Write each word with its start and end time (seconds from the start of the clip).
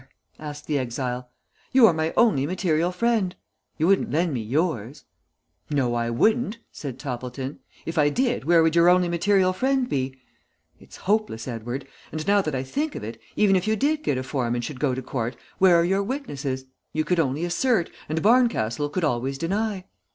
asked 0.39 0.65
the 0.65 0.79
exile. 0.79 1.29
"You 1.71 1.85
are 1.85 1.93
my 1.93 2.11
only 2.17 2.47
material 2.47 2.91
friend. 2.91 3.35
You 3.77 3.85
wouldn't 3.85 4.09
lend 4.09 4.33
me 4.33 4.41
yours." 4.41 5.03
"No, 5.69 5.93
I 5.93 6.09
wouldn't," 6.09 6.57
said 6.71 6.97
Toppleton. 6.97 7.59
"If 7.85 7.99
I 7.99 8.09
did, 8.09 8.43
where 8.45 8.63
would 8.63 8.75
your 8.75 8.89
only 8.89 9.07
material 9.09 9.53
friend 9.53 9.87
be? 9.87 10.15
It's 10.79 10.97
hopeless, 11.05 11.47
Edward; 11.47 11.87
and 12.11 12.25
now 12.25 12.41
that 12.41 12.55
I 12.55 12.63
think 12.63 12.95
of 12.95 13.03
it, 13.03 13.21
even 13.35 13.55
if 13.55 13.67
you 13.67 13.75
did 13.75 14.01
get 14.01 14.17
a 14.17 14.23
form 14.23 14.55
and 14.55 14.65
should 14.65 14.79
go 14.79 14.95
to 14.95 15.03
court, 15.03 15.35
where 15.59 15.75
are 15.75 15.85
your 15.85 16.01
witnesses? 16.01 16.65
You 16.93 17.03
could 17.05 17.19
only 17.19 17.45
assert, 17.45 17.91
and 18.09 18.23
Barncastle 18.23 18.89
could 18.89 19.03
always 19.03 19.37
deny. 19.37 19.85